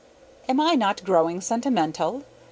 [0.49, 2.23] Am I not growing sentimental?